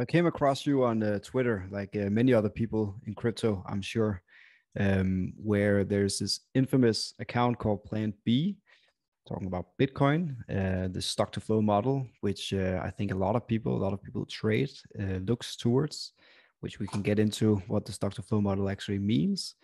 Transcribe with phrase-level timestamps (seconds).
[0.00, 3.82] I came across you on uh, Twitter, like uh, many other people in crypto, I'm
[3.82, 4.22] sure,
[4.78, 8.56] um, where there's this infamous account called Plan B,
[9.28, 13.36] talking about Bitcoin, uh, the stock to flow model, which uh, I think a lot
[13.36, 16.12] of people, a lot of people trade, uh, looks towards,
[16.60, 19.54] which we can get into what the stock to flow model actually means.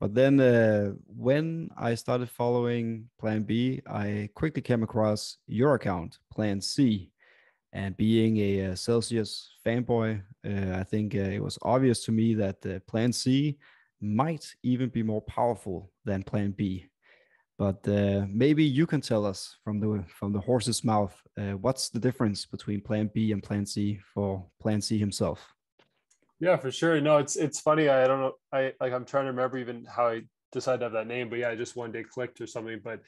[0.00, 6.18] But then uh, when I started following Plan B, I quickly came across your account,
[6.32, 7.12] Plan C.
[7.72, 12.34] And being a, a Celsius fanboy, uh, I think uh, it was obvious to me
[12.34, 13.58] that Plan C
[14.00, 16.86] might even be more powerful than Plan B.
[17.58, 21.88] But uh, maybe you can tell us from the from the horse's mouth uh, what's
[21.88, 25.44] the difference between Plan B and Plan C for Plan C himself.
[26.40, 27.00] Yeah, for sure.
[27.00, 27.88] No, it's it's funny.
[27.88, 28.34] I don't know.
[28.52, 31.40] I like I'm trying to remember even how I decided to have that name, but
[31.40, 32.80] yeah, I just one day clicked or something.
[32.82, 33.00] But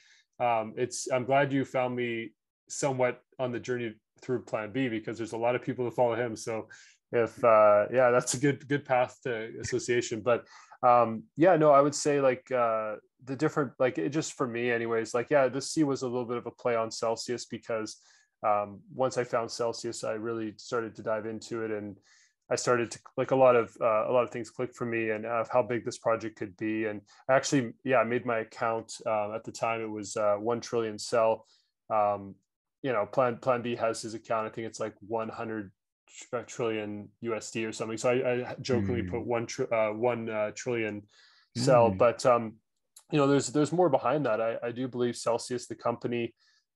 [0.45, 2.31] um, it's I'm glad you found me
[2.69, 6.15] somewhat on the journey through Plan B because there's a lot of people that follow
[6.15, 6.35] him.
[6.35, 6.67] So
[7.11, 10.21] if uh, yeah, that's a good good path to association.
[10.21, 10.45] But
[10.83, 14.71] um, yeah, no, I would say like uh, the different like it just for me
[14.71, 15.13] anyways.
[15.13, 17.97] Like yeah, the C was a little bit of a play on Celsius because
[18.43, 21.97] um, once I found Celsius, I really started to dive into it and
[22.49, 25.11] I started to like a lot of uh, a lot of things clicked for me
[25.11, 26.85] and uh, how big this project could be.
[26.85, 29.81] And I actually, yeah, I made my account uh, at the time.
[29.81, 31.45] It was uh, one trillion CEL.
[31.89, 32.35] Um,
[32.81, 34.47] you know, Plan Plan B has his account.
[34.47, 35.71] I think it's like 100
[36.47, 37.97] trillion USD or something.
[37.97, 39.09] So I, I jokingly mm.
[39.09, 41.03] put one tr- uh, one uh, trillion
[41.57, 41.91] CEL.
[41.91, 41.97] Mm.
[41.97, 42.55] But um,
[43.11, 44.41] you know, there's there's more behind that.
[44.41, 46.33] I, I do believe Celsius, the company,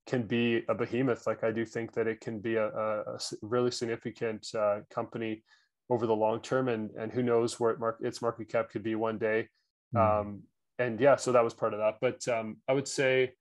[0.08, 1.28] can be a behemoth.
[1.28, 4.48] Like I do think that it can be a, a, a really significant
[4.94, 5.44] company
[5.90, 8.84] over the long term and and who knows where it mark, its market cap could
[8.84, 9.48] be one day
[9.96, 10.00] mm.
[10.00, 10.42] um,
[10.80, 13.32] and yeah so that was part of that but um, i would say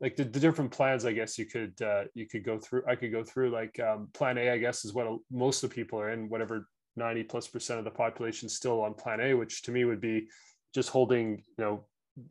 [0.00, 2.94] like the, the, different plans i guess you could uh, you could go through i
[2.94, 5.98] could go through like um, plan a i guess is what most of the people
[6.00, 9.72] are in whatever 90 plus percent of the population still on plan a which to
[9.72, 10.28] me would be
[10.74, 11.84] just holding you know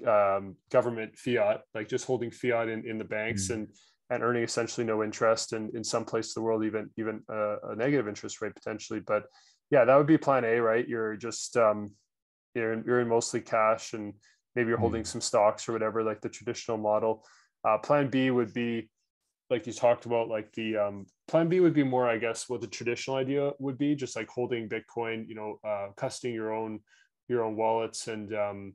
[0.07, 3.55] um, government fiat like just holding fiat in, in the banks mm.
[3.55, 3.67] and
[4.09, 7.55] and earning essentially no interest and in some places of the world even even a,
[7.71, 9.25] a, negative interest rate potentially but
[9.71, 11.91] yeah that would be plan a right you're just um,
[12.53, 14.13] you're, in, you're in mostly cash and
[14.55, 15.07] maybe you're holding mm.
[15.07, 17.25] some stocks or whatever like the traditional model
[17.65, 18.89] uh, plan b would be
[19.49, 22.61] like you talked about like the um, plan b would be more i guess what
[22.61, 26.79] the traditional idea would be just like holding bitcoin you know uh, custodying your own
[27.27, 28.73] your own wallets and um,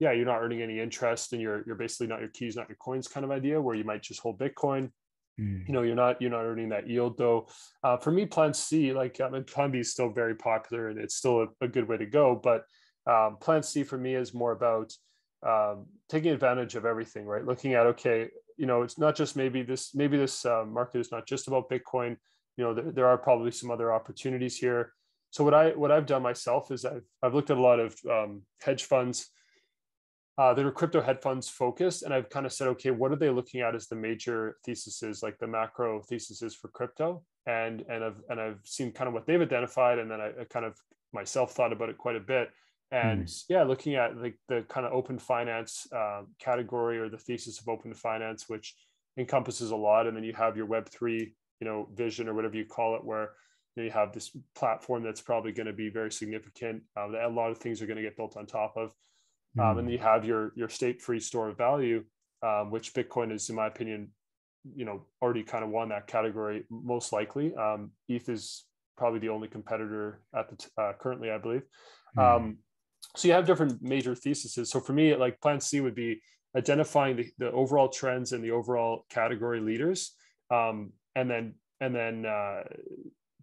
[0.00, 2.76] yeah, you're not earning any interest and you're you're basically not your keys, not your
[2.76, 4.90] coins kind of idea where you might just hold Bitcoin.
[5.40, 5.66] Mm.
[5.66, 7.48] You know, you're not you're not earning that yield though.
[7.82, 11.00] Uh, for me, Plan C, like I mean, Plan B is still very popular and
[11.00, 12.40] it's still a, a good way to go.
[12.40, 12.64] But
[13.10, 14.92] um, Plan C for me is more about
[15.46, 17.44] um, taking advantage of everything, right?
[17.44, 21.12] Looking at okay, you know, it's not just maybe this maybe this uh, market is
[21.12, 22.16] not just about Bitcoin.
[22.56, 24.92] You know, there, there are probably some other opportunities here.
[25.30, 27.94] So what I what I've done myself is I've I've looked at a lot of
[28.10, 29.30] um, hedge funds
[30.38, 32.02] uh, that are crypto hedge funds focused.
[32.04, 35.20] And I've kind of said, okay, what are they looking at as the major theses,
[35.22, 37.22] like the macro theses for crypto?
[37.46, 40.44] And and I've and I've seen kind of what they've identified, and then I, I
[40.48, 40.76] kind of
[41.12, 42.50] myself thought about it quite a bit.
[42.90, 43.44] And mm.
[43.48, 47.68] yeah, looking at like the kind of open finance uh, category or the thesis of
[47.68, 48.74] open finance, which
[49.18, 52.56] encompasses a lot, and then you have your Web three, you know, vision or whatever
[52.56, 53.32] you call it, where
[53.76, 56.82] you, know, you have this platform that's probably going to be very significant.
[56.96, 58.92] Uh, that a lot of things are going to get built on top of
[59.58, 59.90] um, and then hmm.
[59.92, 62.04] you have your your state free store of value,
[62.42, 64.10] um, which Bitcoin is, in my opinion,
[64.74, 67.54] you know, already kind of won that category most likely.
[67.54, 68.64] Um, ETH is
[68.96, 71.62] probably the only competitor at the t- uh, currently, I believe.
[72.16, 72.56] Mm.
[73.16, 74.70] So you have different major theses.
[74.70, 76.20] So for me, like Plan C would be
[76.56, 80.14] identifying the, the overall trends and the overall category leaders,
[80.50, 82.62] um, and then and then uh,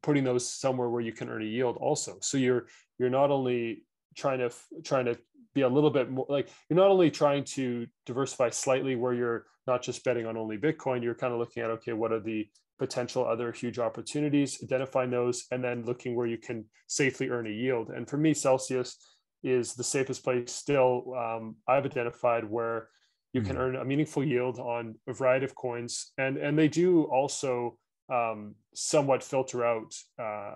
[0.01, 2.17] putting those somewhere where you can earn a yield also.
[2.21, 2.67] So you're
[2.99, 3.85] you're not only
[4.15, 4.51] trying to
[4.83, 5.17] trying to
[5.53, 9.45] be a little bit more like you're not only trying to diversify slightly where you're
[9.67, 12.47] not just betting on only Bitcoin, you're kind of looking at, okay, what are the
[12.77, 17.49] potential other huge opportunities, identifying those, and then looking where you can safely earn a
[17.49, 17.89] yield.
[17.89, 18.97] And for me, Celsius
[19.45, 22.89] is the safest place still um, I've identified where
[23.35, 23.61] you can mm-hmm.
[23.61, 26.13] earn a meaningful yield on a variety of coins.
[26.17, 27.77] And, and they do also
[28.09, 30.55] um, somewhat filter out uh,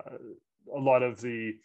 [0.74, 1.56] a lot of the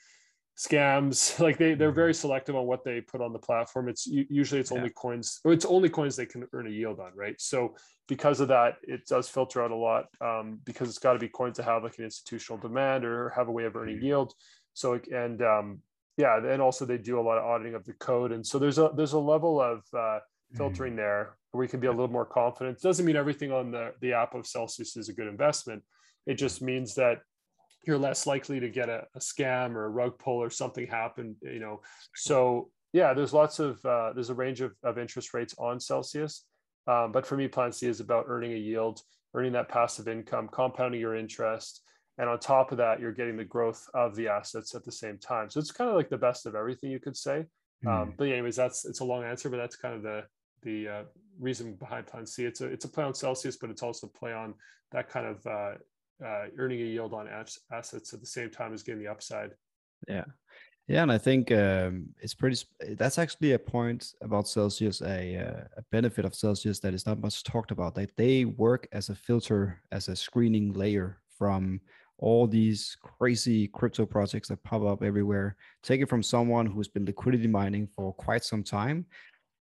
[0.57, 2.21] scams like they they're very mm-hmm.
[2.21, 4.77] selective on what they put on the platform it's usually it's yeah.
[4.77, 7.75] only coins or it's only coins they can earn a yield on right so
[8.07, 11.27] because of that it does filter out a lot um, because it's got to be
[11.27, 14.05] coins that have like an institutional demand or have a way of earning mm-hmm.
[14.05, 14.33] yield
[14.73, 15.79] so and um,
[16.17, 18.77] yeah and also they do a lot of auditing of the code and so there's
[18.77, 20.19] a there's a level of uh,
[20.55, 20.97] filtering mm.
[20.97, 22.77] there where we can be a little more confident.
[22.77, 25.83] It doesn't mean everything on the the app of celsius is a good investment.
[26.25, 27.19] It just means that
[27.85, 31.35] you're less likely to get a, a, scam or a rug pull or something happen
[31.41, 31.81] you know.
[32.15, 36.45] So yeah there's lots of uh, there's a range of, of interest rates on celsius
[36.87, 39.01] um, but for me plan c is about earning a yield
[39.33, 41.81] earning that passive income compounding your interest
[42.17, 45.17] and on top of that you're getting the growth of the assets at the same
[45.17, 47.45] time so it's kind of like the best of everything you could say
[47.85, 47.89] mm.
[47.89, 50.23] um, but anyways that's it's a long answer but that's kind of the
[50.63, 51.03] the uh,
[51.39, 54.17] reason behind plan c it's a it's a play on celsius but it's also a
[54.17, 54.53] play on
[54.91, 55.73] that kind of uh,
[56.23, 57.27] uh, earning a yield on
[57.71, 59.51] assets at the same time as getting the upside.
[60.07, 60.25] Yeah.
[60.87, 62.61] Yeah, and I think um, it's pretty.
[62.91, 67.19] That's actually a point about Celsius, a, uh, a benefit of Celsius that is not
[67.19, 67.95] much talked about.
[67.95, 71.81] That they work as a filter, as a screening layer from
[72.17, 75.57] all these crazy crypto projects that pop up everywhere.
[75.83, 79.05] Take it from someone who's been liquidity mining for quite some time,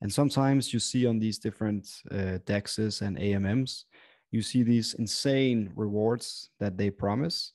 [0.01, 3.86] and sometimes you see on these different uh, dexes and AMMs
[4.31, 7.51] you see these insane rewards that they promise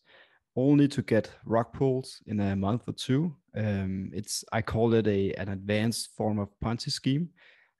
[0.55, 3.35] only to get rug pulls in a month or two.
[3.57, 7.31] Um, it's I call it a an advanced form of Ponzi scheme,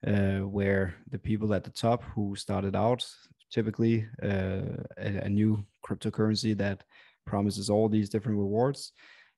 [0.07, 3.07] uh, where the people at the top who started out
[3.51, 6.83] typically uh, a, a, new cryptocurrency that
[7.27, 8.93] promises all these different rewards,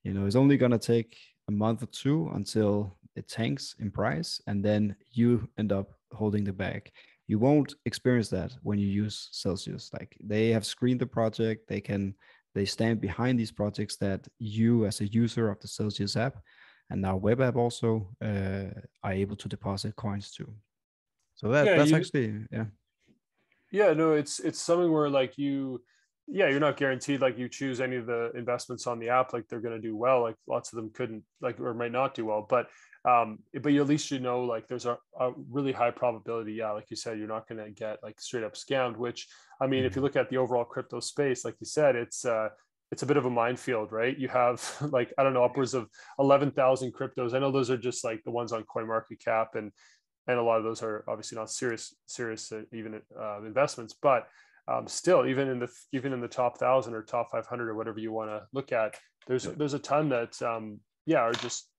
[0.04, 1.16] you know, it's only gonna take
[1.48, 6.44] a month or two until it tanks in price, and then you end up holding
[6.44, 6.90] the bag.
[7.26, 9.90] You won't experience that when you use celsius.
[9.92, 11.68] Like they have screened the project.
[11.68, 12.14] They can
[12.54, 16.38] they stand behind these projects that you as a user of the celsius app
[16.90, 18.70] and now web app also uh,
[19.02, 20.48] are able to deposit coins to.
[21.34, 22.64] So that, yeah, that's you, actually yeah.
[23.70, 25.82] Yeah no it's it's something where like you
[26.30, 29.46] yeah you're not guaranteed like you choose any of the investments on the app like
[29.48, 32.26] they're going to do well like lots of them couldn't like or might not do
[32.26, 32.68] well but
[33.04, 36.70] um but you at least you know like there's a, a really high probability yeah
[36.70, 39.26] like you said you're not going to get like straight up scammed which
[39.60, 40.04] i mean if you mm-hmm.
[40.04, 42.48] look at the overall crypto space like you said it's uh
[42.90, 44.18] it's a bit of a minefield right?
[44.18, 45.88] You have like i don't know upwards of
[46.18, 47.34] 11,000 cryptos.
[47.34, 49.72] I know those are just like the ones on coin market cap and
[50.26, 54.26] and a lot of those are obviously not serious serious uh, even uh, investments but
[54.68, 57.98] um, still even in the even in the top thousand or top 500 or whatever
[57.98, 58.94] you want to look at
[59.26, 61.70] there's there's a ton that um, yeah are just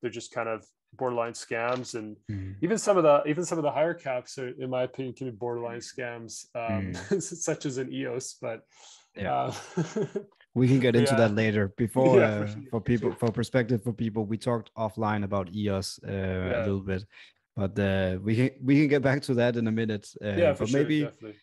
[0.00, 0.64] they're just kind of
[0.94, 2.54] borderline scams and mm.
[2.62, 5.30] even some of the even some of the higher caps are, in my opinion can
[5.30, 7.22] be borderline scams um, mm.
[7.48, 8.62] such as an eos but
[9.16, 9.84] yeah uh,
[10.54, 11.18] we can get into yeah.
[11.18, 14.70] that later before yeah, uh, for, sure, for, people for, perspective for people we talked
[14.76, 16.58] offline about eos uh, yeah.
[16.58, 17.04] a little bit
[17.56, 20.52] but uh, we can we can get back to that in a minute uh, yeah
[20.52, 21.36] but sure, maybe definitely